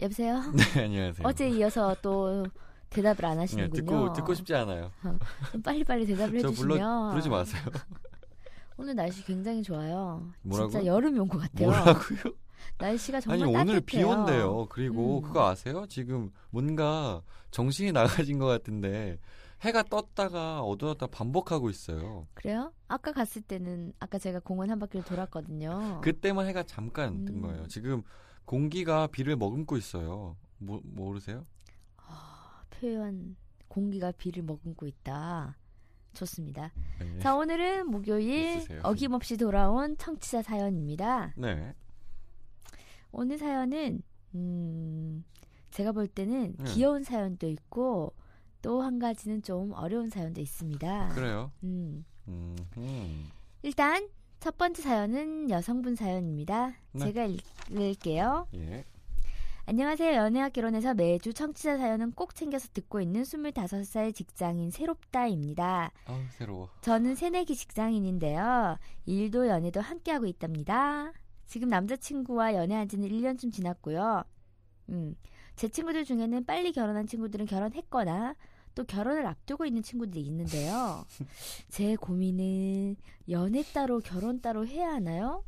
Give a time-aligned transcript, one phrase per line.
[0.00, 0.40] 여보세요.
[0.52, 1.26] 네, 안녕하세요.
[1.26, 2.46] 어제 이어서 또
[2.90, 3.74] 대답을 안 네, 하시는군요.
[3.82, 4.90] 듣고 듣고 싶지 않아요.
[5.52, 7.62] 좀 빨리 빨리 대답을 저 해주시면 불러 부르지 마세요.
[8.76, 10.26] 오늘 날씨 굉장히 좋아요.
[10.42, 10.70] 뭐라고요?
[10.70, 11.68] 진짜 여름이 온 것 같아요.
[11.68, 12.18] 뭐라고요?
[12.78, 14.02] 날씨가 정말 아니 오늘 비.
[14.02, 14.66] 온대요.
[14.70, 15.22] 그리고 음.
[15.22, 15.84] 그거 아세요?
[15.88, 17.20] 지금 뭔가
[17.50, 19.18] 정신이 나가신 것 같은데
[19.60, 22.26] 해가 떴다가 어두웠다 반복하고 있어요.
[22.32, 22.72] 그래요?
[22.88, 26.00] 아까 갔을 때는 아까 제가 공원 한 바퀴를 돌았거든요.
[26.02, 27.42] 그때만 해가 잠깐 뜬 음.
[27.42, 27.66] 거예요.
[27.68, 28.02] 지금
[28.50, 30.36] 공기가 비를 머금고 있어요.
[30.58, 31.46] 모, 모르세요?
[31.98, 33.36] 아, 표현
[33.68, 35.56] 공기가 비를 머금고 있다.
[36.14, 36.72] 좋습니다.
[36.98, 37.20] 네.
[37.20, 38.80] 자 오늘은 목요일 있으세요?
[38.82, 41.32] 어김없이 돌아온 청취자 사연입니다.
[41.36, 41.72] 네.
[43.12, 44.02] 오늘 사연은
[44.34, 45.24] 음,
[45.70, 46.64] 제가 볼 때는 음.
[46.66, 48.12] 귀여운 사연도 있고
[48.62, 51.10] 또 한 가지는 좀 어려운 사연도 있습니다.
[51.10, 51.52] 그래요.
[51.62, 53.30] 음, 음, 음.
[53.62, 54.08] 일단
[54.40, 56.72] 첫 번째 사연은 여성분 사연입니다.
[56.92, 57.04] 네.
[57.04, 57.28] 제가
[57.70, 58.48] 읽을게요.
[58.54, 58.86] 예.
[59.66, 60.16] 안녕하세요.
[60.16, 65.92] 연애학 결혼해서 매주 청취자 사연은 꼭 챙겨서 듣고 있는 25살 직장인 새롭다입니다.
[66.06, 66.70] 아우 새로워.
[66.80, 68.78] 저는 새내기 직장인인데요.
[69.04, 71.12] 일도 연애도 함께하고 있답니다.
[71.46, 74.24] 지금 남자친구와 연애한 지는 1년쯤 지났고요.
[74.88, 75.16] 음,
[75.54, 78.34] 제 친구들 중에는 빨리 결혼한 친구들은 결혼했거나
[78.80, 81.04] 또 결혼을 앞두고 있는 친구들이 있는데요.
[81.68, 82.96] 제 고민은
[83.28, 85.44] 연애 따로 결혼 따로 해야 하나요?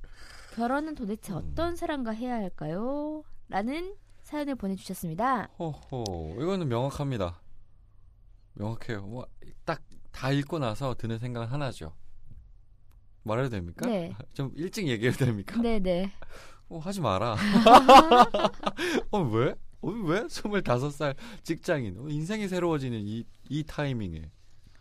[0.55, 3.23] 결혼은 도대체 어떤 사람과 해야 할까요?
[3.49, 5.49] 라는 사연을 보내주셨습니다.
[5.59, 7.41] 호호 이거는 명확합니다.
[8.55, 9.07] 명확해요.
[9.07, 9.27] 뭐
[9.65, 9.81] 딱
[10.13, 11.95] 다 읽고 나서 드는 생각은 하나죠.
[13.23, 13.87] 말해도 됩니까?
[13.87, 14.15] 네.
[14.35, 15.59] 좀 일찍 얘기해도 됩니까?
[15.59, 16.13] 네네.
[16.69, 17.35] 어, 하지 마라.
[19.11, 19.55] 어, 왜?
[19.83, 20.23] 어, 왜?
[20.27, 21.99] 25살 직장인.
[21.99, 24.31] 어, 인생이 새로워지는 이, 이 타이밍에.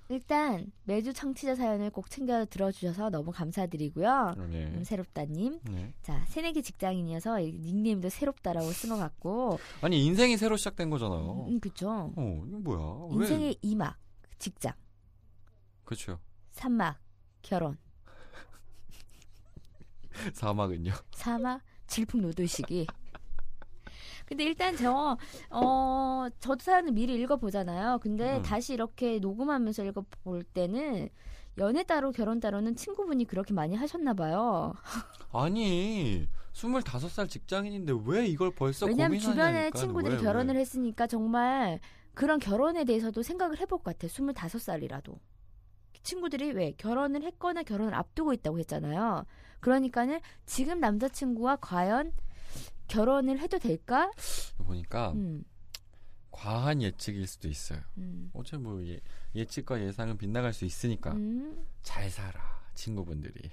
[0.10, 4.36] 일단 매주 청취자 사연을 꼭 챙겨 들어주셔서 너무 감사드리고요.
[4.50, 4.66] 네.
[4.66, 5.60] 음, 새롭다님.
[5.72, 5.94] 네.
[6.02, 9.58] 자, 새내기 직장인이어서 이 닉네임도 새롭다라고 쓴 것 같고.
[9.82, 11.46] 아니, 인생이 새로 시작된 거잖아요.
[11.48, 12.12] 음, 그쵸.
[12.16, 13.08] 어, 이거 뭐야?
[13.12, 13.16] 왜?
[13.26, 13.98] 인생의 이막
[14.38, 14.74] 직장,
[15.86, 16.20] 그쵸.
[16.52, 17.00] 삼막
[17.42, 17.78] 결혼,
[20.34, 20.92] 사막은요.
[21.14, 22.86] 사막 질풍노도 시기.
[24.32, 25.18] 근데 일단 저,
[25.50, 28.00] 어, 저도 사연을 미리 읽어보잖아요.
[28.00, 28.42] 근데 음.
[28.42, 31.10] 다시 이렇게 녹음하면서 읽어볼 때는
[31.58, 34.74] 연애 따로 결혼 따로는 친구분이 그렇게 많이 하셨나 봐요.
[35.34, 39.20] 아니, 25살 직장인인데 왜 이걸 벌써 왜냐면.
[39.20, 40.62] 주변에 친구들이 왜, 결혼을 왜?
[40.62, 41.82] 했으니까 정말
[42.14, 44.08] 그런 결혼에 대해서도 생각을 해볼 것 같아.
[44.08, 45.20] 25살이라도.
[46.04, 49.26] 친구들이 왜 결혼을 했거나 결혼을 앞두고 있다고 했잖아요.
[49.60, 52.14] 그러니까는 지금 남자친구와 과연
[52.92, 54.12] 결혼을 해도 될까?
[54.58, 55.44] 보니까 음,
[56.32, 57.80] 과한 예측일 수도 있어요.
[57.98, 59.00] 음, 어째 뭐 예,
[59.36, 61.66] 예측과 예상은 빗나갈 수 있으니까 음.
[61.82, 62.40] 잘 살아
[62.74, 63.50] 친구분들이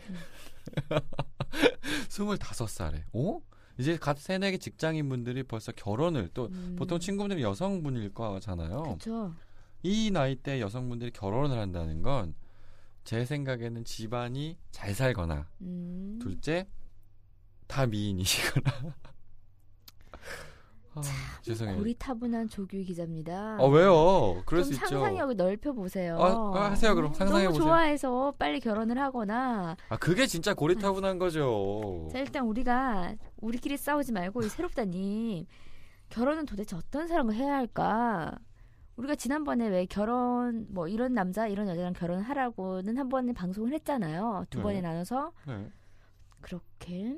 [2.09, 3.41] 25살에 어?
[3.78, 6.75] 이제 갓 새내기 직장인분들이 벌써 결혼을 또 음.
[6.76, 8.82] 보통 친구분들이 여성분일 거잖아요.
[8.82, 9.34] 그렇죠.
[9.84, 12.34] 이 나이 때 여성분들이 결혼을 한다는 건
[13.09, 16.19] 제 생각에는 집안이 잘 살거나 음.
[16.20, 16.69] 둘째
[17.66, 18.70] 다 미인이시거나
[21.05, 21.77] 아, 죄송해요.
[21.79, 23.57] 고리타분한 조규 기자입니다.
[23.61, 24.43] 아 왜요?
[24.47, 24.87] 그럴 좀수 있죠.
[24.87, 26.19] 상상력을 넓혀 보세요.
[26.21, 27.13] 아, 아, 하세요, 그럼.
[27.15, 27.69] 상상해 너무 보세요.
[27.69, 32.09] 좋아해서 빨리 결혼을 하거나 아 그게 진짜 고리타분한 거죠.
[32.13, 35.47] 자 일단 우리가 우리끼리 싸우지 말고 이 새롭다님
[36.09, 38.39] 결혼은 도대체 어떤 사람과 해야 할까?
[38.97, 44.47] 우리가 지난번에 왜 결혼 뭐 이런 남자 이런 여자랑 결혼하라고는 한 번에 방송을 했잖아요.
[44.51, 44.63] 두 네.
[44.65, 45.71] 번에 나눠서 네.
[46.41, 47.17] 그렇게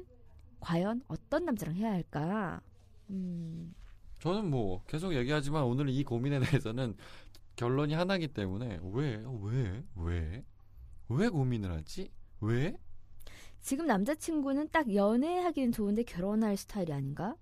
[0.61, 2.61] 과연 어떤 남자랑 해야 할까?
[3.11, 3.75] 음,
[4.21, 6.97] 저는 뭐 계속 얘기하지만 오늘 이 고민에 대해서는
[7.57, 10.45] 결론이 하나기 때문에 왜, 왜, 왜,
[11.09, 12.11] 왜 고민을 하지?
[12.41, 12.77] 왜?
[13.61, 17.37] 지금 남자친구는 딱 연애하기는 좋은데 결혼할 스타일이 아닌가?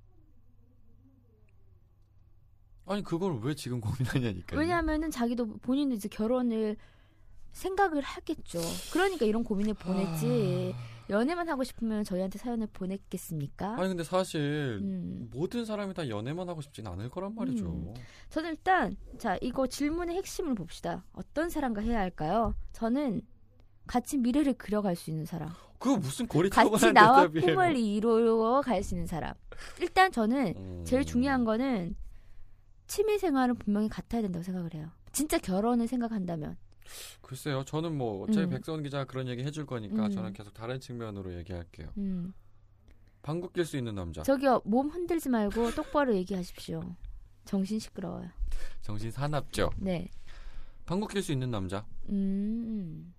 [2.86, 4.58] 아니 그걸 왜 지금 고민하냐니까요.
[4.58, 6.76] 왜냐하면은 자기도 본인도 이제 결혼을
[7.52, 8.60] 생각을 하겠죠.
[8.92, 10.74] 그러니까 이런 고민을 보냈지.
[11.10, 13.74] 연애만 하고 싶으면 저희한테 사연을 보냈겠습니까?
[13.78, 15.28] 아니 근데 사실 음.
[15.32, 17.66] 모든 사람이 다 연애만 하고 싶진 않을 거란 말이죠.
[17.66, 17.94] 음.
[18.30, 21.04] 저는 일단 자 이거 질문의 핵심을 봅시다.
[21.12, 22.54] 어떤 사람과 해야 할까요?
[22.72, 23.22] 저는
[23.86, 27.46] 같이 미래를 그려갈 수 있는 사람, 그거 무슨 같이 고리타분한 나와 대답이에요.
[27.46, 29.32] 꿈을 이루어 갈 수 있는 사람.
[29.80, 30.84] 일단 저는 음.
[30.84, 31.96] 제일 중요한 거는
[32.86, 34.90] 취미 생활은 분명히 같아야 된다고 생각을 해요.
[35.12, 36.56] 진짜 결혼을 생각한다면.
[37.20, 37.64] 글쎄요.
[37.64, 38.50] 저는 뭐 어차피 음.
[38.50, 40.10] 백선 기자가 그런 얘기 해줄 거니까 음.
[40.10, 41.88] 저는 계속 다른 측면으로 얘기할게요.
[41.98, 42.32] 음.
[43.22, 44.22] 방귀 낄수 있는 남자.
[44.22, 46.82] 저기요 몸 흔들지 말고 똑바로 얘기하십시오.
[47.44, 48.28] 정신 시끄러워요.
[48.82, 49.70] 정신 사납죠.
[49.78, 50.08] 네.
[50.86, 51.84] 방귀 낄수 있는 남자.
[52.08, 53.12] 음.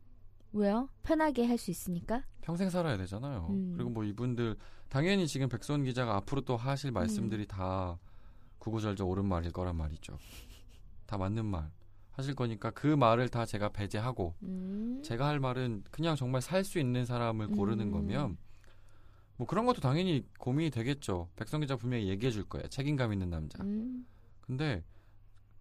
[0.52, 0.90] 왜요?
[1.04, 2.24] 편하게 할 수 있으니까?
[2.42, 3.48] 평생 살아야 되잖아요.
[3.52, 3.74] 음.
[3.76, 4.56] 그리고 뭐 이분들
[4.88, 7.48] 당연히 지금 백선 기자가 앞으로 또 하실 말씀들이 음.
[7.48, 8.00] 다
[8.58, 10.18] 구구절절 옳은 말일 거란 말이죠.
[11.06, 11.70] 다 맞는 말
[12.20, 15.02] 하실 거니까 그 말을 다 제가 배제하고 음.
[15.04, 17.92] 제가 할 말은 그냥 정말 살 수 있는 사람을 고르는 음.
[17.92, 18.38] 거면
[19.38, 21.30] 뭐 그런 것도 당연히 고민이 되겠죠.
[21.38, 22.68] 백선 기자 분명히 얘기해 줄 거예요.
[22.68, 23.64] 책임감 있는 남자.
[23.64, 24.06] 음.
[24.42, 24.84] 근데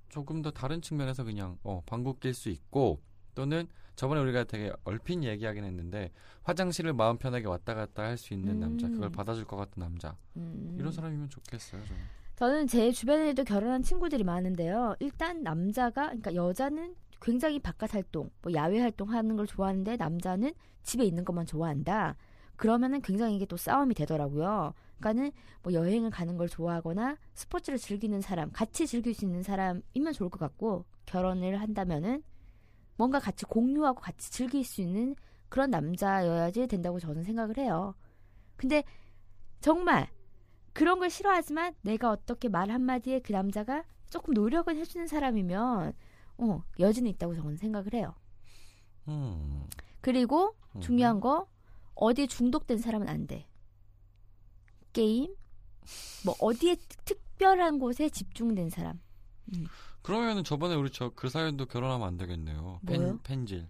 [0.09, 3.01] 조금 더 다른 측면에서 그냥 어 방구 낄 수 있고
[3.35, 6.11] 또는 저번에 우리가 되게 얼핏 얘기하긴 했는데
[6.43, 8.95] 화장실을 마음 편하게 왔다 갔다 할 수 있는 남자 음.
[8.95, 10.77] 그걸 받아줄 것 같은 남자 음.
[10.79, 14.95] 이런 사람이면 좋겠어요 저는 저는 제 주변에도 결혼한 친구들이 많은데요.
[15.01, 20.55] 일단 남자가 그러니까 여자는 굉장히 바깥 활동, 뭐 야외 활동하는 걸 좋아하는데 남자는
[20.85, 22.15] 집에 있는 것만 좋아한다.
[22.55, 24.73] 그러면은 굉장히 이게 또 싸움이 되더라고요.
[24.99, 25.33] 그러니까는
[25.65, 30.39] 뭐 여행을 가는 걸 좋아하거나 스포츠를 즐기는 사람, 같이 즐길 수 있는 사람이면 좋을 것
[30.39, 32.23] 같고 결혼을 한다면은
[32.97, 35.17] 뭔가 같이 공유하고 같이 즐길 수 있는
[35.49, 37.97] 그런 남자여야지 된다고 저는 생각을 해요.
[38.57, 38.85] 근데
[39.61, 40.09] 정말
[40.79, 45.93] 그런 걸 싫어하지만 내가 어떻게 말 한마디에 그 남자가 조금 노력을 해주는 사람이면
[46.39, 48.15] 어, 여지는 있다고 저는 생각을 해요.
[49.09, 49.67] 음,
[50.01, 50.81] 그리고 음.
[50.81, 51.49] 중요한 거
[51.97, 53.49] 어디에 중독된 사람은 안 돼.
[54.93, 55.35] 게임
[56.25, 59.01] 뭐 어디에 특- 특별한 곳에 집중된 사람.
[60.03, 63.19] 그러면은 저번에 우리 저 그 사연도 결혼하면 안 되겠네요 뭐요?
[63.19, 63.69] 펜, 펜질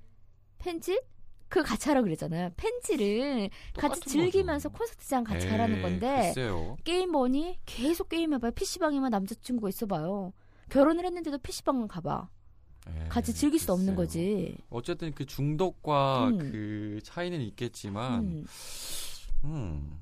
[0.59, 1.01] 펜질?
[1.49, 2.51] 그거 같이 하라고 그랬잖아요.
[2.57, 4.79] 펜질을 같이 즐기면서 거죠.
[4.79, 7.59] 콘서트장 같이 에이, 하라는 건데 글쎄요 게임 뭐니?
[7.65, 8.53] 계속 게임해봐요.
[8.53, 10.33] PC방에만 남자친구가 있어봐요.
[10.69, 12.29] 결혼을 했는데도 PC방 가봐.
[12.89, 13.95] 에이, 같이 즐길 수 없는.
[13.97, 14.57] 거지.
[14.71, 16.39] 어쨌든 그 중독과 음.
[16.39, 18.45] 그 차이는 있겠지만 음,
[19.45, 19.99] 음,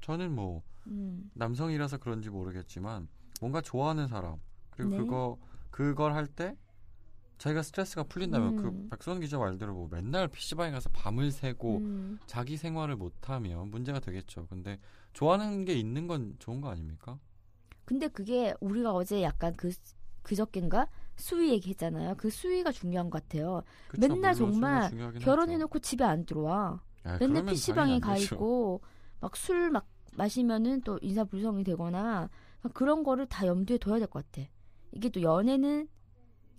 [0.00, 3.08] 저는 뭐 음, 남성이라서 그런지 모르겠지만
[3.40, 4.36] 뭔가 좋아하는 사람
[4.70, 4.96] 그리고 네.
[4.98, 5.38] 그거
[5.70, 6.56] 그걸 할 때
[7.40, 8.62] 자기가 스트레스가 풀린다면 음.
[8.62, 12.18] 그 백선 기자 말대로 뭐 맨날 PC방에 가서 밤을 새고 음.
[12.26, 14.46] 자기 생활을 못하면 문제가 되겠죠.
[14.50, 14.78] 근데
[15.14, 17.18] 좋아하는 게 있는 건 좋은 거 아닙니까?
[17.86, 19.70] 근데 그게 우리가 어제 약간 그
[20.22, 22.14] 그저께인가 수위 얘기했잖아요.
[22.18, 23.62] 그 수위가 중요한 것 같아요.
[23.88, 24.06] 그쵸?
[24.06, 24.90] 맨날 정말
[25.20, 26.72] 결혼해놓고 집에 안 들어와.
[26.72, 27.08] 하죠.
[27.08, 28.18] 야, 맨날 그러면 PC방에 가.
[28.18, 28.82] 있고
[29.20, 32.28] 막술막 마시면은 또 인사불성이 되거나
[32.74, 34.46] 그런 거를 다 염두에 둬야 될 것 같아.
[34.92, 35.88] 이게 또 연애는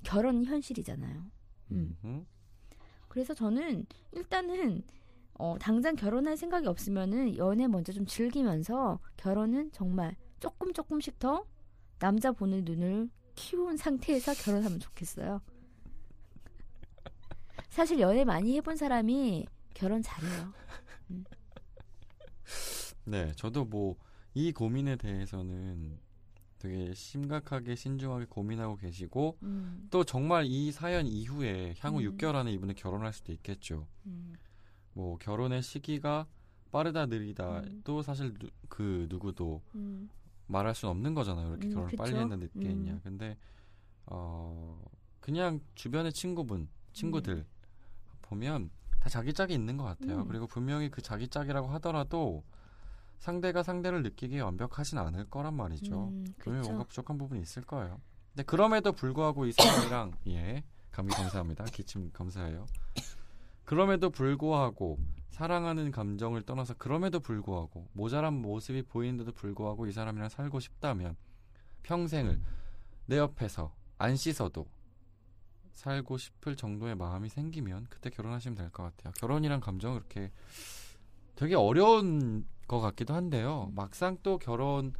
[0.03, 1.25] 결혼 현실이잖아요.
[1.71, 1.97] 음.
[2.03, 2.25] 음.
[3.07, 4.83] 그래서 저는 일단은
[5.33, 11.45] 어, 당장 결혼할 생각이 없으면은 연애 먼저 좀 즐기면서 결혼은 정말 조금 조금씩 더
[11.99, 15.41] 남자 보는 눈을 키운 상태에서 결혼하면 좋겠어요.
[17.69, 20.53] 사실 연애 많이 해본 사람이 결혼 잘해요.
[23.05, 23.97] 네, 저도 뭐
[24.33, 25.99] 이 고민에 대해서는
[26.61, 32.15] 되게 심각하게 신중하게 고민하고 계시고 음, 또 정말 이 사연 이후에 향후 음.
[32.15, 33.87] 6개월 안에 이분은 결혼할 수도 있겠죠.
[34.05, 34.33] 음,
[34.93, 36.27] 뭐 결혼의 시기가
[36.71, 37.81] 빠르다 느리다 음.
[37.83, 40.07] 또 사실 누, 그 누구도 음,
[40.45, 41.49] 말할 수는 없는 거잖아요.
[41.49, 42.21] 이렇게 음, 결혼 을 빨리 그쵸.
[42.21, 42.65] 했나 늦게 음.
[42.65, 42.99] 했냐.
[43.03, 43.37] 근데
[44.05, 44.79] 어
[45.19, 47.45] 그냥 주변의 친구분, 친구들
[48.21, 50.21] 보면 다 자기 짝이 있는 것 같아요.
[50.21, 50.27] 음.
[50.27, 52.43] 그리고 분명히 그 자기 짝이라고 하더라도
[53.25, 56.07] 상대가 상대를 느끼기에 완벽하진 않을 거란 말이죠.
[56.07, 56.49] 음, 그쵸.
[56.63, 58.01] 뭔가 부족한 부분이 있을 거예요.
[58.33, 61.65] 근데 그럼에도 불구하고 이 사람이랑 예 감기 감사합니다.
[61.65, 62.65] 기침 감사해요.
[63.63, 64.97] 그럼에도 불구하고
[65.29, 71.15] 사랑하는 감정을 떠나서 그럼에도 불구하고 모자란 모습이 보이는데도 불구하고 이 사람이랑 살고 싶다면
[71.83, 72.41] 평생을
[73.05, 74.65] 내 옆에서 안 씻어도
[75.73, 79.13] 살고 싶을 정도의 마음이 생기면 그때 결혼하시면 될 것 같아요.
[79.17, 80.31] 결혼이란 감정은 그렇게
[81.35, 83.69] 되게 어려운 것 같기도 한데요.
[83.75, 84.93] 막상 또 결혼은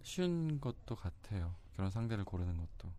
[0.00, 1.54] 쉬운 것도 같아요.
[1.74, 2.90] 결혼 상대를 고르는 것도.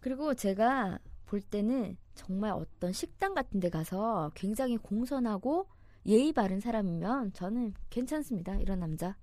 [0.00, 5.70] 그리고 제가 볼 때는 정말 어떤 식당 같은 데 가서 굉장히 공손하고
[6.04, 8.56] 예의 바른 사람이면 저는 괜찮습니다.
[8.56, 9.16] 이런 남자.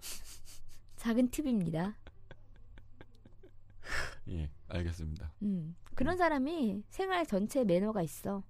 [0.96, 1.98] 작은 팁입니다.
[4.30, 5.32] 예, 알겠습니다.
[5.42, 8.42] 음, 그런 사람이 생활 전체에 매너가 있어.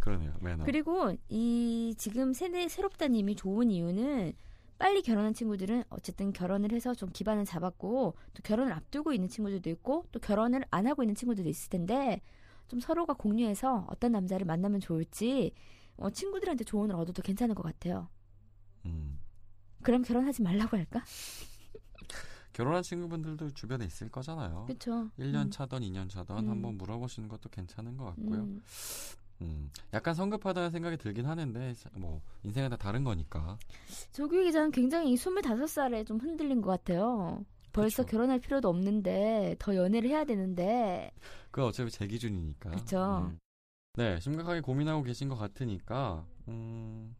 [0.00, 0.32] 그러네요.
[0.40, 0.64] 매너.
[0.64, 4.32] 그리고 이 지금 세대 새롭다님이 좋은 이유는
[4.78, 10.06] 빨리 결혼한 친구들은 어쨌든 결혼을 해서 좀 기반을 잡았고 또 결혼을 앞두고 있는 친구들도 있고
[10.10, 12.22] 또 결혼을 안 하고 있는 친구들도 있을 텐데
[12.66, 15.52] 좀 서로가 공유해서 어떤 남자를 만나면 좋을지
[15.96, 18.08] 어, 친구들한테 조언을 얻어도 괜찮을 것 같아요.
[18.86, 19.18] 음.
[19.82, 21.04] 그럼 결혼하지 말라고 할까?
[22.54, 24.64] 결혼한 친구분들도 주변에 있을 거잖아요.
[24.66, 25.10] 그렇죠.
[25.18, 26.50] 1년 차던 2년 차던 음.
[26.50, 28.40] 한번 물어보시는 것도 괜찮은 것 같고요.
[28.40, 28.62] 음.
[29.42, 33.58] 음, 약간 성급하다는 생각이 들긴 하는데 뭐 인생은 다 다른 거니까.
[34.12, 37.44] 조규 기자는 굉장히 25살에 좀 흔들린 것 같아요.
[37.72, 38.10] 벌써 그쵸.
[38.16, 41.12] 결혼할 필요도 없는데 더 연애를 해야 되는데
[41.50, 42.70] 그거 어차피 제 기준이니까.
[42.70, 43.30] 그쵸.
[43.30, 43.38] 음.
[43.94, 47.14] 네, 심각하게 고민하고 계신 것 같으니까 음,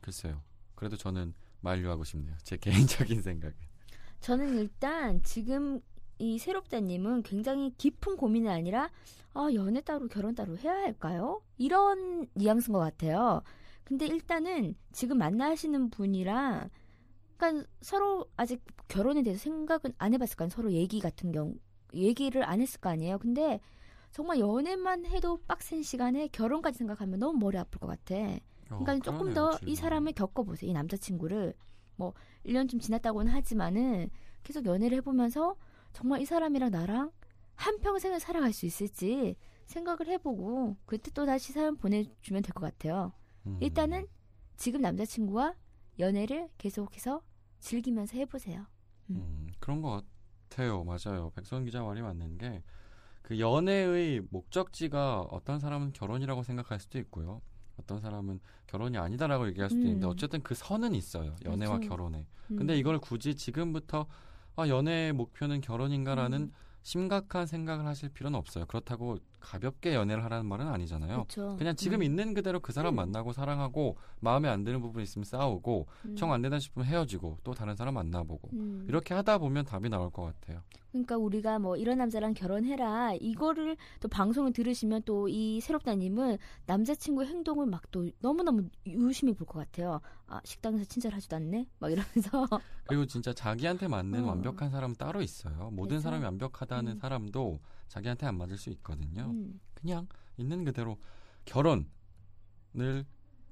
[0.00, 0.42] 글쎄요.
[0.74, 2.36] 그래도 저는 만류하고 싶네요.
[2.42, 3.56] 제 개인적인 생각은.
[4.20, 5.80] 저는 일단 지금
[6.18, 8.90] 이 새롭다님은 굉장히 깊은 고민이 아니라
[9.34, 11.42] 아 연애 따로 결혼 따로 해야 할까요?
[11.58, 13.42] 이런 뉘앙스인 것 같아요.
[13.84, 16.68] 근데 일단은 지금 만나시는 분이랑
[17.36, 20.54] 그러니까 서로 아직 결혼에 대해서 생각은 안 해봤을 거 아니에요.
[20.54, 21.54] 서로 얘기 같은 경우
[21.94, 23.18] 얘기를 안 했을 거 아니에요.
[23.18, 23.60] 근데
[24.10, 28.14] 정말 연애만 해도 빡센 시간에 결혼까지 생각하면 너무 머리 아플 것 같아.
[28.66, 29.76] 그러니까 어, 조금 더 이.
[29.76, 30.70] 사람을 겪어보세요.
[30.70, 31.54] 이 남자친구를.
[31.96, 32.12] 뭐,
[32.44, 34.10] 1년쯤 지났다고는 하지만은
[34.42, 35.56] 계속 연애를 해보면서
[35.96, 37.10] 정말 이 사람이랑 나랑
[37.54, 39.34] 한 평생을 살아갈 수 있을지
[39.64, 43.14] 생각을 해보고 그때 또 다시 사연 보내주면 될 것 같아요.
[43.46, 43.56] 음.
[43.62, 44.06] 일단은
[44.56, 45.54] 지금 남자친구와
[45.98, 47.22] 연애를 계속해서
[47.60, 48.66] 즐기면서 해보세요.
[49.08, 50.04] 음, 그런 것
[50.50, 50.84] 같아요.
[50.84, 51.30] 맞아요.
[51.34, 52.62] 백선 기자 말이 맞는 게
[53.22, 57.40] 그 연애의 목적지가 어떤 사람은 결혼이라고 생각할 수도 있고요.
[57.76, 58.38] 어떤 사람은
[58.68, 59.86] 결혼이 아니다라고 얘기할 수도 음.
[59.86, 61.34] 있는데 어쨌든 그 선은 있어요.
[61.44, 61.88] 연애와 그렇죠.
[61.88, 62.24] 결혼에.
[62.52, 62.56] 음.
[62.56, 64.06] 근데 이걸 굳이 지금부터
[64.56, 66.52] 아, 연애의 목표는 결혼인가라는 음.
[66.82, 68.64] 심각한 생각을 하실 필요는 없어요.
[68.66, 71.24] 그렇다고 가볍게 연애를 하라는 말은 아니잖아요.
[71.24, 71.56] 그렇죠.
[71.58, 72.02] 그냥 지금 음.
[72.02, 72.96] 있는 그대로 그 사람 음.
[72.96, 76.16] 만나고 사랑하고 마음에 안 드는 부분 있으면 싸우고 음.
[76.16, 78.84] 정안 된다 싶으면 헤어지고 또 다른 사람 만나보고 음.
[78.88, 80.62] 이렇게 하다 보면 답이 나올 것 같아요.
[80.92, 87.28] 그러니까 우리가 뭐 이런 남자랑 결혼해라 이거를 또 방송을 들으시면 또 이 새롭다님은 남자친구 의
[87.28, 90.00] 행동을 막 또 너무너무 유심히 볼 것 같아요.
[90.26, 92.46] 아 식당에서 친절하지도 않네 막 이러면서
[92.88, 94.28] 그리고 진짜 자기한테 맞는 어.
[94.28, 95.70] 완벽한 사람은 따로 있어요.
[95.72, 96.04] 모든 그래서?
[96.04, 96.98] 사람이 완벽하다는 음.
[96.98, 99.30] 사람도 자기한테 안 맞을 수 있거든요.
[99.30, 100.98] 음, 그냥 있는 그대로
[101.44, 101.86] 결혼을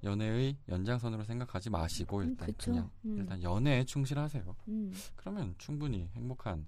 [0.02, 2.70] 연애의 연장선으로 생각하지 마시고 음, 일단 그쵸.
[2.70, 3.18] 그냥 음.
[3.18, 4.56] 일단 연애에 충실하세요.
[4.68, 6.66] 음, 그러면 충분히 행복한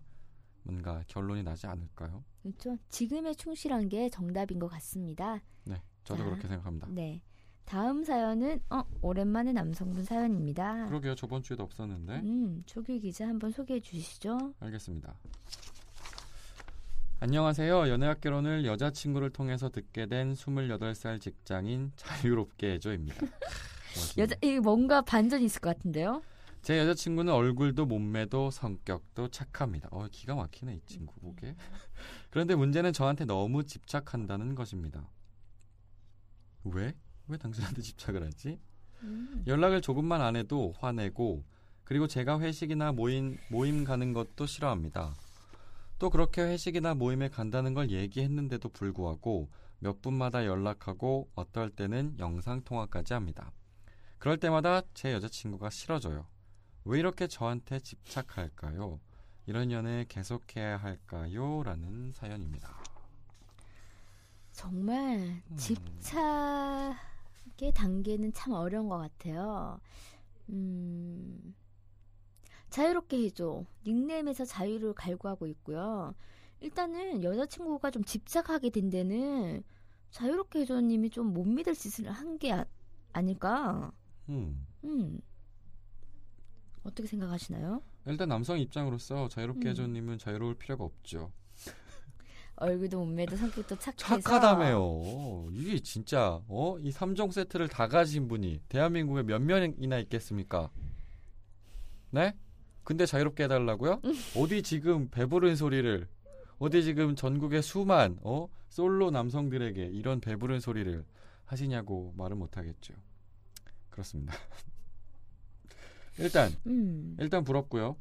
[0.62, 2.24] 뭔가 결론이 나지 않을까요?
[2.42, 2.76] 그렇죠.
[2.88, 5.40] 지금에 충실한 게 정답인 것 같습니다.
[5.64, 6.88] 네, 저도 자, 그렇게 생각합니다.
[6.90, 7.22] 네.
[7.64, 10.86] 다음 사연은 어 오랜만에 남성분 사연입니다.
[10.86, 11.16] 그러게요.
[11.16, 12.20] 저번 주에도 없었는데.
[12.20, 14.54] 음, 조규 기자 한번 소개해 주시죠.
[14.60, 15.18] 알겠습니다.
[17.18, 17.88] 안녕하세요.
[17.88, 23.16] 연애학 결혼을 여자친구를 통해서 듣게 된 28살 직장인 자유롭게 해줘입니다.
[24.18, 26.22] 여자 이 뭔가 반전이 있을 것 같은데요.
[26.60, 29.88] 제 여자친구는 얼굴도 몸매도 성격도 착합니다.
[29.92, 31.56] 어, 기가 막히네 이 친구 보게.
[32.28, 35.08] 그런데 문제는 저한테 너무 집착한다는 것입니다.
[36.64, 36.92] 왜?
[37.28, 38.60] 왜 당신한테 집착을 하지?
[39.04, 39.42] 음.
[39.46, 41.44] 연락을 조금만 안 해도 화내고
[41.84, 45.14] 그리고 제가 회식이나 모임 모임 가는 것도 싫어합니다.
[45.98, 49.48] 또 그렇게 회식이나 모임에 간다는 걸 얘기했는데도 불구하고
[49.78, 53.52] 몇 분마다 연락하고 어떨 때는 영상 통화까지 합니다.
[54.18, 56.26] 그럴 때마다 제 여자친구가 싫어져요.
[56.84, 59.00] 왜 이렇게 저한테 집착할까요?
[59.46, 61.62] 이런 연애 계속해야 할까요?
[61.62, 62.76] 라는 사연입니다.
[64.52, 65.56] 정말 음.
[65.56, 66.96] 집착의
[67.74, 69.78] 단계는 참 어려운 것 같아요.
[70.48, 71.54] 음,
[72.70, 73.64] 자유롭게 해줘.
[73.86, 76.14] 닉네임에서 자유를 갈구하고 있고요.
[76.60, 79.62] 일단은 여자친구가 좀 집착하게 된 데는
[80.10, 82.64] 자유롭게 해줘님이 좀 못 믿을 짓을 한게 아,
[83.12, 83.92] 아닐까?
[84.28, 84.66] 음.
[84.84, 85.20] 음.
[86.82, 87.82] 어떻게 생각하시나요?
[88.06, 89.70] 일단 남성 입장으로서 자유롭게 음.
[89.70, 91.32] 해줘님은 자유로울 필요가 없죠.
[92.58, 95.48] 얼굴도 몸매도 성격도 착해서 착하다며요.
[95.52, 96.78] 이게 진짜 어?
[96.78, 100.70] 이 3종 세트를 다 가진 분이 대한민국에 몇 명이나 있겠습니까?
[102.10, 102.34] 네?
[102.86, 104.00] 근데 자유롭게 해달라고요?
[104.36, 106.06] 어디 지금 배부른 소리를
[106.60, 108.46] 어디 지금 전국의 수만 어?
[108.68, 111.04] 솔로 남성들에게 이런 배부른 소리를
[111.46, 112.94] 하시냐고 말을 못하겠죠.
[113.90, 114.34] 그렇습니다.
[116.20, 117.16] 일단 음.
[117.18, 117.96] 일단 부럽고요.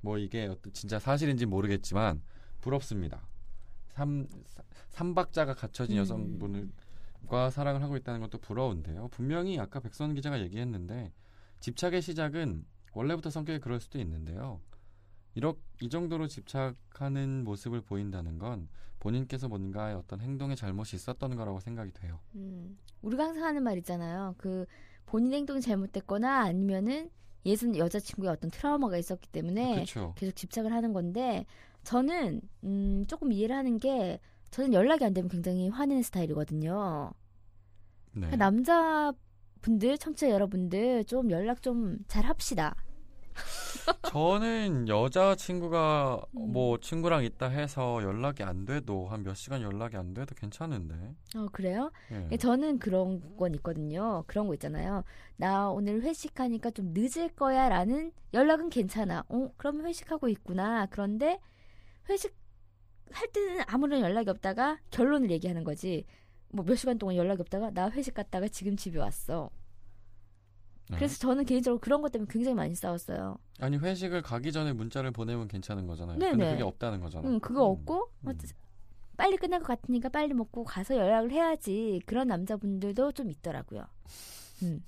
[0.00, 2.20] 뭐 이게 어떤 진짜 사실인지 모르겠지만
[2.60, 3.28] 부럽습니다.
[3.90, 4.26] 삼
[4.90, 6.00] 삼박자가 갖춰진 음.
[6.00, 9.10] 여성분과 사랑을 하고 있다는 것도 부러운데요.
[9.12, 11.12] 분명히 아까 백선 기자가 얘기했는데
[11.60, 12.64] 집착의 시작은
[12.94, 14.60] 원래부터 성격이 그럴 수도 있는데요.
[15.34, 18.68] 이렇 이 정도로 집착하는 모습을 보인다는 건
[19.00, 22.20] 본인께서 뭔가 어떤 행동에 잘못이 있었던 거라고 생각이 돼요.
[22.36, 24.34] 음, 우리가 항상 하는 말 있잖아요.
[24.38, 24.64] 그
[25.06, 27.10] 본인 행동이 잘못됐거나 아니면은
[27.44, 30.14] 예전 여자친구의 어떤 트라우마가 있었기 때문에 그렇죠.
[30.16, 31.44] 계속 집착을 하는 건데
[31.82, 34.20] 저는 음, 조금 이해를 하는 게
[34.50, 37.12] 저는 연락이 안 되면 굉장히 화내는 스타일이거든요.
[38.12, 38.20] 네.
[38.20, 38.36] 그러니까
[39.64, 42.74] 분들, 청취자 여러분들 좀 연락 좀 잘 합시다.
[44.02, 46.52] 저는 여자 친구가 음.
[46.52, 50.94] 뭐 친구랑 있다 해서 연락이 안 돼도 한 몇 시간 연락이 안 돼도 괜찮은데.
[51.36, 51.90] 어, 그래요?
[52.30, 52.36] 예.
[52.36, 54.22] 저는 그런 건 있거든요.
[54.26, 55.02] 그런 거 있잖아요.
[55.36, 59.24] 나 오늘 회식하니까 좀 늦을 거야 라는 연락은 괜찮아.
[59.28, 60.86] 어, 그러면 회식하고 있구나.
[60.90, 61.40] 그런데
[62.08, 62.36] 회식
[63.12, 66.04] 할 때는 아무런 연락이 없다가 결론을 얘기하는 거지.
[66.54, 69.50] 뭐 몇 시간 동안 연락이 없다가 나 회식 갔다가 지금 집에 왔어.
[70.90, 70.96] 네.
[70.96, 73.38] 그래서 저는 개인적으로 그런 것 때문에 굉장히 많이 싸웠어요.
[73.60, 76.18] 아니 회식을 가기 전에 문자를 보내면 괜찮은 거잖아요.
[76.18, 76.30] 네네.
[76.32, 77.26] 근데 그게 없다는 거잖아.
[77.28, 77.72] 응, 그거 음.
[77.72, 78.28] 없고 음.
[78.28, 78.32] 어,
[79.16, 82.00] 빨리 끝날 것 같으니까 빨리 먹고 가서 연락을 해야지.
[82.06, 83.86] 그런 남자분들도 좀 있더라고요.
[84.62, 84.84] 음.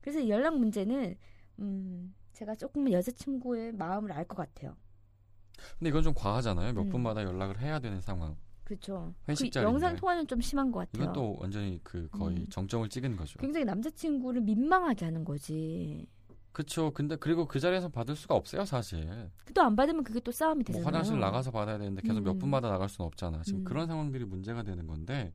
[0.00, 1.16] 그래서 연락 문제는
[1.60, 4.76] 음, 제가 조금 여자친구의 마음을 알 것 같아요.
[5.78, 6.72] 근데 이건 좀 과하잖아요.
[6.72, 6.88] 몇 음.
[6.88, 8.36] 분마다 연락을 해야 되는 상황.
[8.70, 9.12] 그렇죠.
[9.26, 9.62] 그.
[9.62, 11.02] 영상 통화는 좀 심한 것 같아요.
[11.02, 12.46] 이건 또 완전히 그 거의 음.
[12.48, 13.38] 정점을 찍은 거죠.
[13.40, 16.06] 굉장히 남자친구를 민망하게 하는 거지.
[16.52, 16.92] 그렇죠.
[16.92, 19.30] 근데 그리고 그 자리에서 받을 수가 없어요, 사실.
[19.54, 20.86] 또 안 받으면 그게 또 싸움이 뭐 되잖아요.
[20.86, 22.38] 화장실 나가서 받아야 되는데 계속 몇 음.
[22.38, 23.42] 분마다 나갈 수는 없잖아.
[23.42, 23.64] 지금 음.
[23.64, 25.32] 그런 상황들이 문제가 되는 건데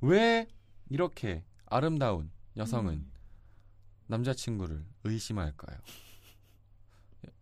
[0.00, 0.46] 왜
[0.88, 3.12] 이렇게 아름다운 여성은 음.
[4.06, 5.78] 남자친구를 의심할까요?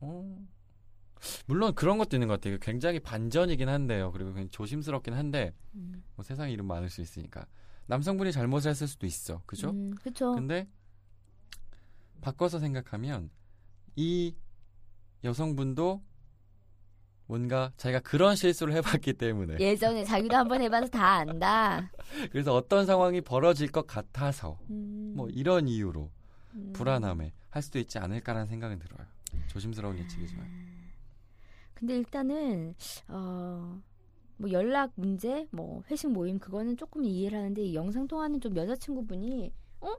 [0.00, 0.46] 어?
[1.46, 2.58] 물론 그런 것도 있는 것 같아요.
[2.58, 4.12] 굉장히 반전이긴 한데요.
[4.12, 6.02] 그리고 굉장히 조심스럽긴 한데 음.
[6.14, 7.46] 뭐 세상에 이름 많을 수 있으니까
[7.86, 9.42] 남성분이 잘못을 했을 수도 있어.
[9.46, 9.70] 그죠?
[9.70, 10.34] 음, 그렇죠.
[10.34, 10.68] 근데
[12.20, 13.30] 바꿔서 생각하면
[13.94, 14.34] 이
[15.24, 16.02] 여성분도
[17.26, 21.90] 뭔가 자기가 그런 실수를 해봤기 때문에 예전에 자기도 한번 해봐서 다 안다.
[22.30, 26.10] 그래서 어떤 상황이 벌어질 것 같아서 음, 뭐 이런 이유로
[26.54, 26.72] 음.
[26.72, 29.06] 불안함에 할 수도 있지 않을까라는 생각은 들어요.
[29.48, 30.65] 조심스러운 예측이지만.
[31.76, 32.74] 근데 일단은
[33.08, 33.80] 어.
[34.38, 39.52] 뭐 연락 문제, 뭐 회식 모임 그거는 조금 이해를 하는데 이 영상 통화는 좀 여자친구분이
[39.80, 39.96] 어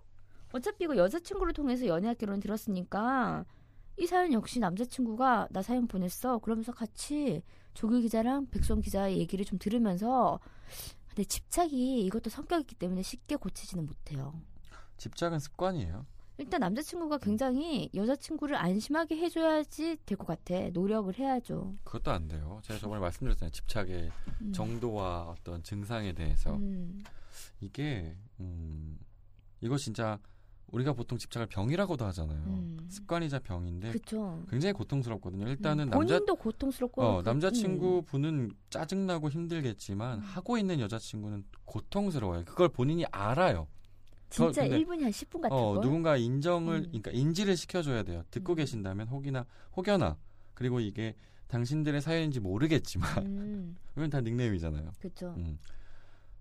[0.53, 3.46] 어차피 이거 여자친구를 통해서 연애하기로는 들었으니까
[3.98, 7.41] 이 사연 역시 남자친구가 나 사연 보냈어 그러면서 같이
[7.74, 10.39] 조규 기자랑 백선 기자의 얘기를 좀 들으면서
[11.08, 14.39] 근데 집착이 이것도 성격이기 때문에 쉽게 고치지는 못해요.
[14.97, 16.06] 집착은 습관이에요.
[16.38, 20.69] 일단 남자친구가 굉장히 여자친구를 안심하게 해줘야지 될 것 같아.
[20.69, 21.76] 노력을 해야죠.
[21.84, 22.60] 그것도 안 돼요.
[22.63, 23.52] 제가 저번에 말씀드렸잖아요.
[23.52, 24.52] 집착의 음.
[24.54, 27.04] 정도와 어떤 증상에 대해서 음.
[27.60, 29.00] 이게 음,
[29.62, 30.19] 이거 진짜
[30.67, 32.38] 우리가 보통 집착을 병이라고도 하잖아요.
[32.45, 32.78] 음.
[32.89, 34.43] 습관이자 병인데 그쵸.
[34.50, 35.47] 굉장히 고통스럽거든요.
[35.47, 40.23] 일단은 음, 남자 본인도 고통스럽고 어, 그- 남자친구 분은 짜증나고 힘들겠지만 음.
[40.23, 42.43] 하고 있는 여자친구는 고통스러워요.
[42.45, 43.67] 그걸 본인이 알아요.
[44.29, 45.81] 저 진짜 근데- 1분이 한 10분 같은 어, 거.
[45.81, 46.83] 누군가 인정을, 음.
[46.87, 48.23] 그러니까 인지를 시켜줘야 돼요.
[48.31, 48.55] 듣고 음.
[48.57, 50.17] 계신다면 혹이나 혹여나
[50.53, 51.15] 그리고 이게
[51.47, 54.91] 당신들의 사연인지 모르겠지만 음, 이건 다 닉네임이잖아요.
[54.99, 55.33] 그쵸.
[55.37, 55.57] 음.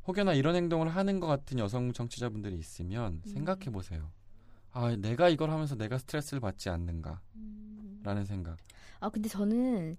[0.07, 3.31] 혹여나 이런 행동을 하는 것 같은 여성 정치자분들이 있으면 음.
[3.33, 4.11] 생각해 보세요.
[4.72, 8.25] 아, 내가 이걸 하면서 내가 스트레스를 받지 않는가라는 음.
[8.25, 8.57] 생각.
[9.01, 9.96] 아 근데 저는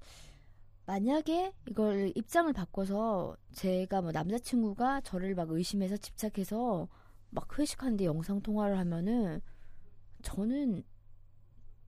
[0.85, 6.87] 만약에 이걸 입장을 바꿔서 제가 뭐 남자친구가 저를 막 의심해서 집착해서
[7.37, 9.41] 막 회식하는데 영상 통화를 하면은
[10.23, 10.83] 저는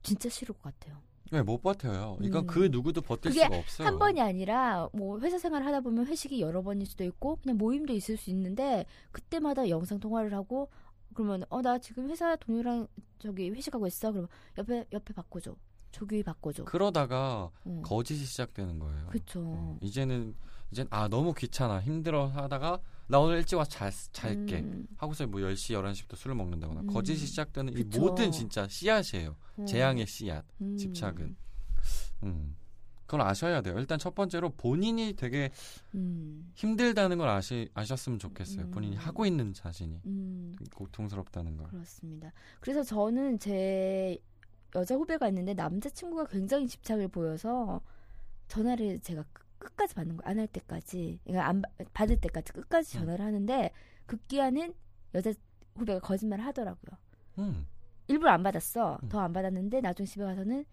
[0.04, 0.98] 진짜 싫을 것 같아요.
[1.32, 2.18] 왜못 버텨요?
[2.22, 2.46] 이건 음.
[2.46, 3.86] 그 누구도 버틸 수가 없어요.
[3.88, 7.92] 한 번이 아니라 뭐 회사 생활을 하다 보면 회식이 여러 번일 수도 있고 그냥 모임도
[7.92, 10.70] 있을 수 있는데 그때마다 영상 통화를 하고
[11.14, 12.86] 그러면 어 나 지금 회사 동료랑
[13.18, 15.56] 저기 회식하고 있어 그러면 옆에 옆에 바꿔줘
[15.90, 17.82] 조규희 바꿔줘 그러다가 어.
[17.84, 19.06] 거짓이 시작되는 거예요.
[19.10, 20.36] 그쵸 어, 이제는
[20.70, 22.80] 이젠 아 너무 귀찮아 힘들어 하다가
[23.10, 26.86] 나 오늘 일찍 와서 잘, 잘게 음, 하고서 뭐 10시 11시부터 술을 먹는다거나 음.
[26.86, 28.00] 거짓이 시작되는 이 그쵸.
[28.00, 29.34] 모든 진짜 씨앗이에요.
[29.56, 29.64] 어.
[29.64, 30.44] 재앙의 씨앗.
[30.60, 30.76] 음.
[30.76, 31.36] 집착은.
[32.22, 32.56] 음.
[33.06, 33.76] 그걸 아셔야 돼요.
[33.78, 35.50] 일단 첫 번째로 본인이 되게
[35.96, 38.66] 음, 힘들다는 걸 아시, 아셨으면 좋겠어요.
[38.66, 38.70] 음.
[38.70, 41.66] 본인이 하고 있는 자신이 음, 고통스럽다는 걸.
[41.66, 42.32] 그렇습니다.
[42.60, 44.16] 그래서 저는 제
[44.76, 47.80] 여자 후배가 있는데 남자친구가 굉장히 집착을 보여서
[48.46, 49.24] 전화를 제가
[49.60, 53.00] 끝- 끝까지 받는 거안할 때까지 그러니까 안 받- 받을 때까지 끝까지 음.
[53.00, 53.70] 전화를 하는데
[54.06, 54.74] 급기야는
[55.14, 55.32] 여자
[55.76, 56.98] 후배가 거짓말을 하더라고요.
[57.38, 57.66] 음.
[58.08, 58.98] 일부러 안 받았어.
[59.02, 59.08] 음.
[59.08, 60.64] 더안 받았는데 나중 집에 가서는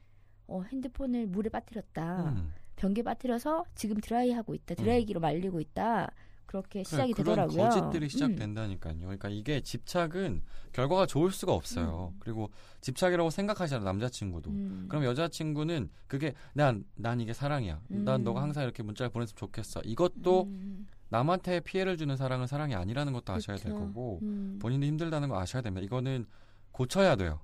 [0.48, 2.30] 어, 핸드폰을 물에 빠뜨렸다.
[2.32, 2.52] 음.
[2.78, 4.76] 변기에 빠뜨려서 지금 드라이하고 있다.
[4.76, 6.12] 드라이기로 말리고 있다.
[6.48, 7.82] 그렇게 시작이 그래, 그런 되더라고요.
[7.82, 8.10] 거짓들이 음.
[8.10, 9.00] 시작된다니까요.
[9.00, 12.14] 그러니까 이게 집착은 결과가 좋을 수가 없어요.
[12.14, 12.18] 음.
[12.20, 12.50] 그리고
[12.82, 14.50] 집착이라고 생각하잖아요, 남자친구도.
[14.50, 14.86] 음.
[14.90, 17.82] 그럼 여자친구는 그게 난, 난 이게 사랑이야.
[17.90, 18.24] 난 음.
[18.24, 19.82] 너가 항상 이렇게 문자를 보냈으면 좋겠어.
[19.82, 20.88] 이것도 음.
[21.10, 23.86] 남한테 피해를 주는 사랑은 사랑이 아니라는 것도 아셔야 될 그쵸.
[23.86, 24.58] 거고 음.
[24.62, 25.86] 본인도 힘들다는 거 아셔야 됩니다.
[25.86, 26.26] 이거는
[26.72, 27.40] 고쳐야 돼요.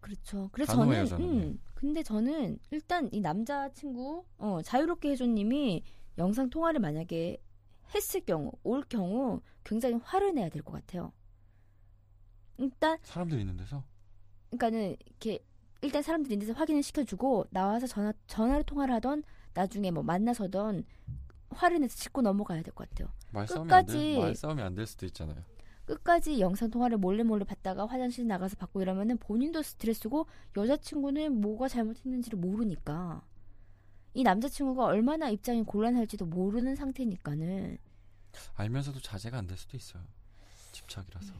[0.00, 0.48] 그렇죠.
[0.52, 1.28] 그래서 저는, 저는.
[1.28, 5.82] 음, 근데 저는 일단 이 남자친구, 어, 자유롭게 해줘님이
[6.18, 7.38] 영상 통화를 만약에
[7.94, 11.12] 했을 경우, 올 경우 굉장히 화를 내야 될 것 같아요.
[12.58, 13.84] 일단 사람들 있는 데서
[14.50, 15.38] 그러니까는 이렇게
[15.80, 19.22] 일단 사람들이 있는 데서 확인을 시켜주고 나와서 전화 전화로 통화를 하던
[19.54, 20.84] 나중에 뭐 만나서던
[21.50, 23.08] 화를 내서 짚고 넘어가야 될 것 같아요.
[23.32, 25.42] 말싸움이 끝까지- 될, 말싸움이 안 될 수도 있잖아요.
[25.86, 30.26] 끝까지 영상 통화를 몰래 몰래 받다가 화장실 나가서 받고 이러면은 본인도 스트레스고
[30.56, 33.22] 여자친구는 뭐가 잘못했는지를 모르니까
[34.14, 37.78] 이 남자친구가 얼마나 입장이 곤란할지도 모르는 상태니까는
[38.56, 40.02] 알면서도 자제가 안 될 수도 있어요.
[40.72, 41.32] 집착이라서.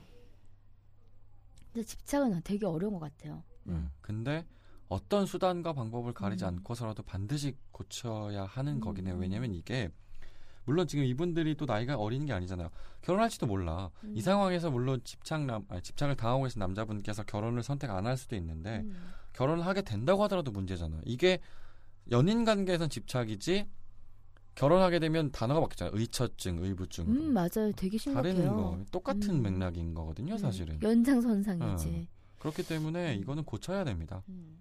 [1.72, 3.42] 근데 집착은 되게 어려운 것 같아요.
[3.66, 3.72] 음.
[3.72, 3.90] 음.
[4.00, 4.44] 근데
[4.88, 6.48] 어떤 수단과 방법을 가리지 음.
[6.48, 8.80] 않고서라도 반드시 고쳐야 하는 음.
[8.80, 9.16] 거긴 해요.
[9.18, 9.90] 왜냐면 이게
[10.64, 12.70] 물론 지금 이분들이 또 나이가 어린 게 아니잖아요.
[13.02, 13.90] 결혼할지도 몰라.
[14.04, 14.14] 음.
[14.16, 18.78] 이 상황에서 물론 집착남 아니, 집착을 당하고 계신 남자분께서 결혼을 선택 안 할 수도 있는데
[18.78, 19.12] 음.
[19.34, 21.00] 결혼을 하게 된다고 하더라도 문제잖아요.
[21.04, 21.38] 이게
[22.10, 23.68] 연인 관계에선 집착이지
[24.54, 25.96] 결혼하게 되면 단어가 바뀌잖아요.
[25.96, 27.06] 의처증, 의부증.
[27.06, 27.70] 음, 맞아요.
[27.76, 28.56] 되게 다른 심각해요.
[28.56, 29.42] 거 똑같은 음.
[29.42, 30.74] 맥락인 거거든요, 사실은.
[30.76, 32.08] 음, 연장선상이지.
[32.40, 34.22] 그렇기 때문에 이거는 고쳐야 됩니다.
[34.28, 34.60] 음.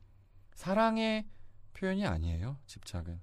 [0.53, 1.25] 사랑의
[1.73, 2.57] 표현이 아니에요.
[2.67, 3.19] 집착은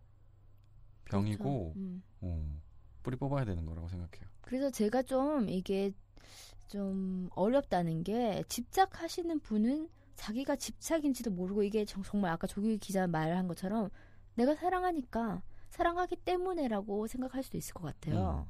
[1.04, 1.78] 병이고 그렇죠.
[1.78, 2.02] 음.
[2.22, 2.60] 어,
[3.02, 4.28] 뿌리 뽑아야 되는 거라고 생각해요.
[4.40, 5.92] 그래서 제가 좀 이게
[6.68, 13.46] 좀 어렵다는 게 집착하시는 분은 자기가 집착인지도 모르고 이게 정- 정말 아까 조규 기자 말한
[13.48, 13.90] 것처럼
[14.34, 18.48] 내가 사랑하니까 사랑하기 때문에라고 생각할 수도 있을 것 같아요.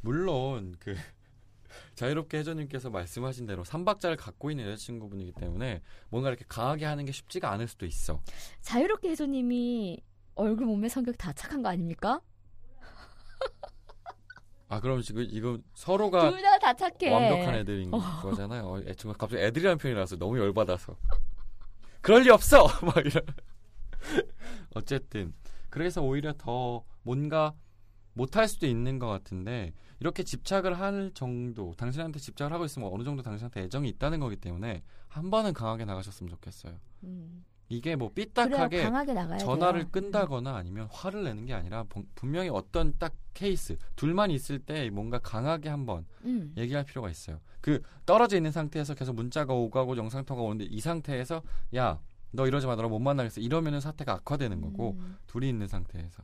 [0.00, 0.94] 물론 그
[1.94, 7.50] 자유롭게 해전님께서 말씀하신 대로 삼박자를 갖고 있는 여자친구분이기 때문에 뭔가 이렇게 강하게 하는 게 쉽지가
[7.52, 8.20] 않을 수도 있어.
[8.60, 10.02] 자유롭게 해소님이
[10.34, 12.20] 얼굴 몸매 성격 다 착한 거 아닙니까?
[14.68, 17.10] 아 그럼 지금 이거 서로가 둘 다 다 착해.
[17.12, 18.64] 완벽한 애들인 거잖아요.
[18.66, 20.96] 어, 애- 지금 갑자기 애들이라는 표현이라서 너무 열받아서.
[22.02, 22.66] 그럴 리 없어!
[22.84, 23.24] 막 이런.
[24.74, 25.32] 어쨌든.
[25.68, 27.54] 그래서 오히려 더 뭔가
[28.14, 33.22] 못할 수도 있는 것 같은데, 이렇게 집착을 할 정도, 당신한테 집착을 하고 있으면 어느 정도
[33.22, 36.74] 당신한테 애정이 있다는 거기 때문에, 한 번은 강하게 나가셨으면 좋겠어요.
[37.04, 37.44] 음.
[37.72, 38.82] 이게 뭐 삐딱하게
[39.38, 39.90] 전화를 돼요.
[39.92, 45.20] 끈다거나 아니면 화를 내는 게 아니라 분- 분명히 어떤 딱 케이스, 둘만 있을 때 뭔가
[45.20, 46.52] 강하게 한번 음.
[46.56, 47.38] 얘기할 필요가 있어요.
[47.60, 51.42] 그 떨어져 있는 상태에서 계속 문자가 오고 영상통화가 오는데 이 상태에서
[51.76, 52.00] 야
[52.32, 53.40] 너 이러지 마, 너랑 못 만나겠어.
[53.40, 55.18] 이러면은 사태가 악화되는 거고 음.
[55.26, 56.22] 둘이 있는 상태에서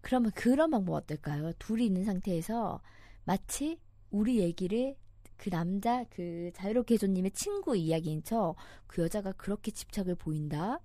[0.00, 1.52] 그러면 그런 방법 어떨까요?
[1.58, 2.80] 둘이 있는 상태에서
[3.24, 3.78] 마치
[4.10, 4.96] 우리 얘기를
[5.36, 8.54] 그 남자 그 자유롭게 해조님의 친구 이야기인 척
[8.86, 10.78] 그 여자가 그렇게 집착을 보인다.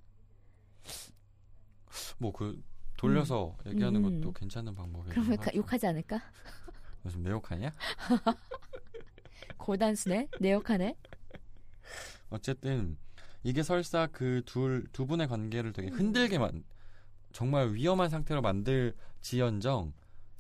[2.18, 2.62] 뭐 그
[2.98, 4.22] 돌려서 얘기하는 음.
[4.22, 5.14] 것도 괜찮은 방법이에요.
[5.14, 6.20] 그러면 가- 욕하지 않을까?
[7.04, 7.72] 너 지금 내 욕하냐?
[9.58, 10.96] 고단수네, 내 욕하네.
[12.30, 12.98] 어쨌든
[13.46, 15.94] 이게 설사 그 둘 두 분의 관계를 되게 음.
[15.94, 16.64] 흔들게만
[17.32, 19.94] 정말 위험한 상태로 만들지언정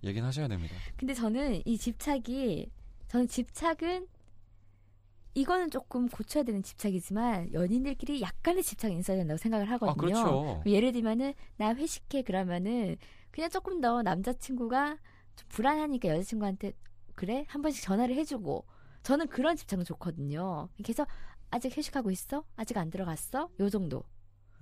[0.04, 0.76] 얘기는 하셔야 됩니다.
[0.98, 2.68] 근데 저는 이 집착이
[3.08, 4.08] 저는 집착은
[5.36, 9.92] 이거는 조금 고쳐야 되는 집착이지만 연인들끼리 약간의 집착이 있어야 된다고 생각을 하거든요.
[9.92, 10.64] 아 그렇죠.
[10.66, 12.96] 예를 들면은 나 회식해 그러면은
[13.32, 14.98] 그냥 조금 더 남자친구가
[15.36, 16.72] 좀 불안하니까 여자친구한테
[17.16, 18.66] 그래 한 번씩 전화를 해주고
[19.04, 20.70] 저는 그런 집착은 좋거든요.
[20.82, 21.06] 그래서
[21.52, 22.44] 아직 회식하고 있어?
[22.56, 23.50] 아직 안 들어갔어?
[23.60, 24.04] 요 정도.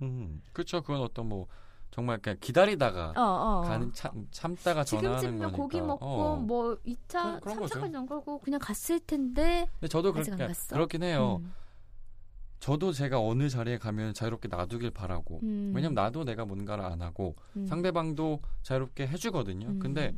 [0.02, 0.80] 음, 그렇죠.
[0.82, 1.46] 그건 어떤 뭐
[1.90, 3.60] 정말 그냥 기다리다가 어 어.
[3.62, 5.56] 가는 참, 참다가 전화하는 지금쯤이면 거니까.
[5.62, 6.36] 고기 먹고 어.
[6.36, 7.80] 뭐 2차 그런- 그런 거죠.
[7.80, 9.68] 3차까지 안 가고 그냥 갔을 텐데.
[9.74, 10.74] 근데 저도 아직 안 그렇게 갔어?
[10.74, 11.40] 그렇긴 해요.
[11.42, 11.52] 음.
[12.60, 15.40] 저도 제가 어느 자리에 가면 자유롭게 놔두길 바라고.
[15.42, 15.72] 음.
[15.74, 17.66] 왜냐면 나도 내가 뭔가를 안 하고 음.
[17.66, 19.68] 상대방도 자유롭게 해주거든요.
[19.68, 19.78] 음.
[19.78, 20.14] 근데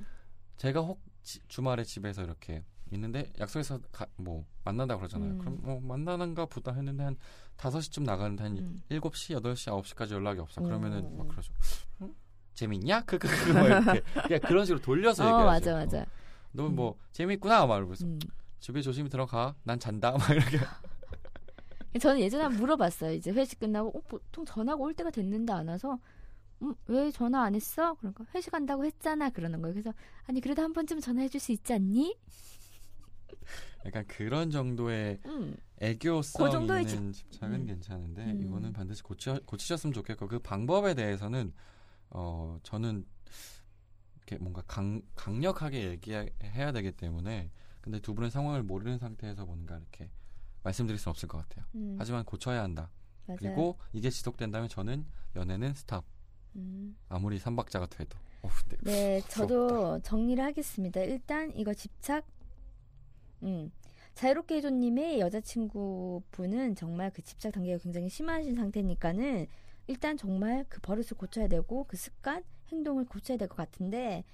[0.56, 5.32] 제가 혹 지- 주말에 집에서 이렇게 있는데 약속해서 가- 뭐 만난다 그러잖아요.
[5.32, 5.38] 음.
[5.38, 7.16] 그럼 뭐 만나는가 보다 했는데 한
[7.56, 8.82] 5시쯤 나가는데 한 음.
[8.90, 10.60] 7시, 8시, 9시까지 연락이 없어.
[10.60, 10.64] 음.
[10.66, 11.52] 그러면은 막 그러죠.
[12.02, 12.14] 응?
[12.54, 13.02] 재밌냐?
[13.02, 15.44] 그그 그, 뭐 이렇게 그냥 그런 식으로 돌려서 어 얘기하죠.
[15.72, 16.06] 맞아 맞아.
[16.52, 18.18] 너뭐 재밌구나 막 이러면서 음.
[18.60, 19.54] 집에 조심히 들어가.
[19.64, 20.12] 난 잔다.
[20.12, 20.58] 막 이렇게.
[22.00, 23.12] 저는 예전에 한번 물어봤어요.
[23.12, 25.98] 이제 회식 끝나고 어, 보통 전화가 올 때가 됐는데 안 와서
[26.62, 27.94] 음, 왜 전화 안 했어?
[27.94, 29.74] 그러니까 회식 한다고 했잖아 그러는 거예요.
[29.74, 29.92] 그래서
[30.26, 32.14] 아니 그래도 한 번쯤 전화해 줄 수 있지 않니?
[33.84, 35.56] 약간 그런 정도의 음.
[35.78, 37.66] 애교성 그 정도의 있는 집착은 음.
[37.66, 38.42] 괜찮은데 음.
[38.42, 41.52] 이거는 반드시 고치, 고치셨으면 좋겠고 그 방법에 대해서는
[42.10, 43.04] 어 저는
[44.16, 50.10] 이렇게 뭔가 강, 강력하게 얘기해야 되기 때문에 근데 두 분의 상황을 모르는 상태에서 뭔가 이렇게
[50.64, 51.64] 말씀드릴 수는 없을 것 같아요.
[51.76, 51.96] 음.
[51.98, 52.90] 하지만 고쳐야 한다.
[53.26, 53.38] 맞아요.
[53.38, 56.04] 그리고 이게 지속된다면 저는 연애는 스탑.
[56.56, 56.96] 음.
[57.08, 58.18] 아무리 삼박자가 돼도.
[58.68, 58.76] 네.
[58.82, 61.00] 네, 저도 정리를 하겠습니다.
[61.00, 62.24] 일단 이거 집착.
[63.42, 63.70] 음.
[64.14, 69.46] 자유롭게 해조님의 여자친구분은 정말 그 집착 단계가 굉장히 심하신 상태니까는
[69.88, 74.24] 일단 정말 그 버릇을 고쳐야 되고 그 습관, 행동을 고쳐야 될 것 같은데,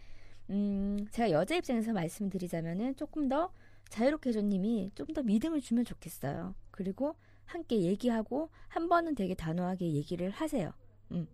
[0.51, 3.53] 음, 제가 여자 입장에서 말씀드리자면은 조금 더
[3.91, 6.55] 자유롭게 해줘님이 좀 더 믿음을 주면 좋겠어요.
[6.71, 10.73] 그리고 함께 얘기하고 한 번은 되게 단호하게 얘기를 하세요.
[11.11, 11.27] 음.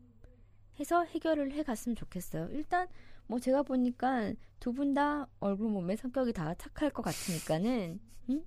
[0.81, 2.49] 해서 해결을 해 갔으면 좋겠어요.
[2.53, 2.89] 일단
[3.29, 8.45] 뭐 제가 보니까 두 분 다 얼굴 몸매 성격이 다 착할 것 같으니까는 음?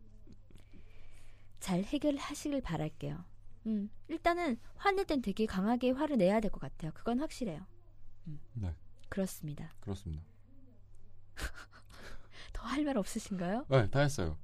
[1.60, 3.24] 잘 해결하시길 바랄게요.
[3.68, 3.90] 음.
[4.08, 6.92] 일단은 화낼 땐 되게 강하게 화를 내야 될 것 같아요.
[6.94, 7.66] 그건 확실해요.
[8.28, 8.40] 음.
[8.54, 8.76] 네.
[9.10, 9.72] 그렇습니다.
[9.82, 10.24] 그렇습니다.
[12.54, 13.66] 더 할 말 없으신가요?
[13.70, 14.38] 네, 다 했어요.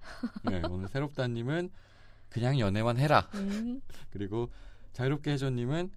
[0.44, 1.70] 네, 오늘 새롭다님은
[2.30, 3.30] 그냥 연애만 해라.
[3.36, 4.52] 음, 그리고
[4.94, 5.92] 자유롭게 해줘님은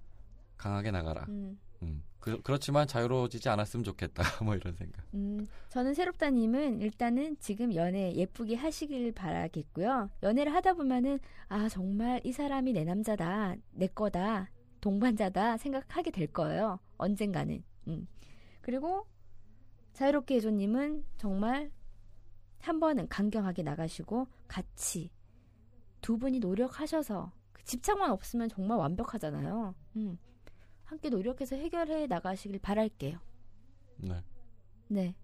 [0.56, 1.24] 강하게 나가라.
[1.28, 2.02] 음, 음.
[2.20, 4.22] 그, 그렇지만 자유로워지지 않았으면 좋겠다.
[4.44, 5.02] 뭐 이런 생각.
[5.14, 5.46] 음.
[5.70, 10.10] 저는 새롭다님은 일단은 지금 연애 예쁘게 하시길 바라겠고요.
[10.22, 16.78] 연애를 하다 보면은 아 정말 이 사람이 내 남자다, 내 거다, 동반자다 생각하게 될 거예요.
[16.98, 17.62] 언젠가는.
[17.88, 18.06] 음.
[18.60, 19.06] 그리고
[19.94, 21.70] 자유롭게 해줘님은 정말
[22.60, 25.10] 한 번은 강경하게 나가시고 같이
[26.02, 29.74] 두 분이 노력하셔서 그 집착만 없으면 정말 완벽하잖아요.
[29.96, 30.18] 음.
[30.90, 33.20] 함께 노력해서 해결해 나가시길 바랄게요.
[33.98, 34.24] 네.
[34.88, 35.14] 네.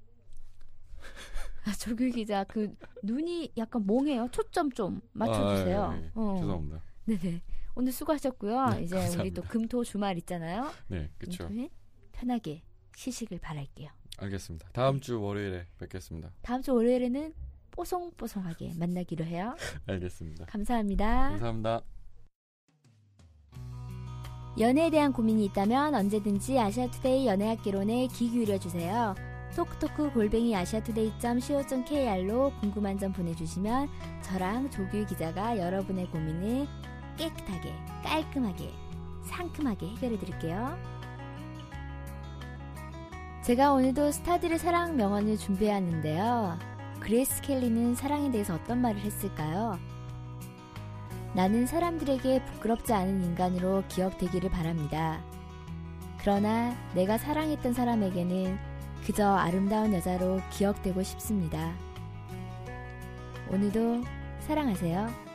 [1.65, 4.29] 아, 조규 기자 그 눈이 약간 몽해요.
[4.31, 5.83] 초점 좀 맞춰주세요.
[5.83, 6.11] 아, 예, 예.
[6.15, 6.37] 어.
[6.39, 6.83] 죄송합니다.
[7.07, 7.43] 네네.
[7.75, 8.67] 오늘 수고하셨고요.
[8.71, 9.43] 네, 이제 우리 감사합니다.
[9.43, 10.71] 또 금토 주말 있잖아요.
[10.87, 11.51] 네, 그렇죠.
[12.13, 12.63] 편하게
[12.95, 13.91] 쉬시길 바랄게요.
[14.19, 14.69] 알겠습니다.
[14.73, 16.31] 다음 주 월요일에 뵙겠습니다.
[16.43, 17.35] 다음 주 월요일에는
[17.73, 19.57] 뽀송뽀송하게 만나기로 해요.
[19.87, 20.47] 알겠습니다.
[20.47, 21.31] 감사합니다.
[21.31, 21.96] 감사합니다.
[24.59, 29.15] 연애에 대한 고민이 있다면 언제든지 아시아투데이 연애학개론에 귀 기울여주세요.
[29.55, 33.91] 톡톡크 골뱅이 아시아투데이.co.kr로 궁금한 점 보내주시면
[34.23, 36.67] 저랑 조규 기자가 여러분의 고민을
[37.19, 38.71] 깨끗하게, 깔끔하게,
[39.25, 40.79] 상큼하게 해결해드릴게요.
[43.43, 46.59] 제가 오늘도 스타들의 사랑 명언을 준비해왔는데요.
[47.01, 49.79] 그레이스 켈리는 사랑에 대해서 어떤 말을 했을까요?
[51.37, 55.21] 나는 사람들에게 부끄럽지 않은 인간으로 기억되기를 바랍니다.
[56.19, 58.59] 그러나 내가 사랑했던 사람에게는
[59.05, 61.75] 그저 아름다운 여자로 기억되고 싶습니다.
[63.51, 64.03] 오늘도
[64.41, 65.26] 사랑하세요.